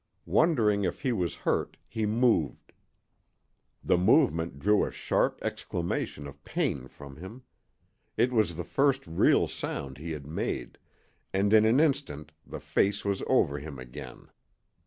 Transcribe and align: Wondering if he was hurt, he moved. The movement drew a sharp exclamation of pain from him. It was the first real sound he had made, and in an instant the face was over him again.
Wondering 0.25 0.83
if 0.83 1.01
he 1.03 1.11
was 1.11 1.35
hurt, 1.45 1.77
he 1.87 2.07
moved. 2.07 2.73
The 3.83 3.97
movement 3.99 4.57
drew 4.57 4.83
a 4.83 4.89
sharp 4.89 5.37
exclamation 5.43 6.25
of 6.25 6.43
pain 6.43 6.87
from 6.87 7.17
him. 7.17 7.43
It 8.17 8.31
was 8.33 8.55
the 8.55 8.63
first 8.63 9.05
real 9.05 9.47
sound 9.47 9.99
he 9.99 10.13
had 10.13 10.25
made, 10.25 10.79
and 11.31 11.53
in 11.53 11.65
an 11.67 11.79
instant 11.79 12.31
the 12.47 12.59
face 12.59 13.05
was 13.05 13.21
over 13.27 13.59
him 13.59 13.77
again. 13.77 14.29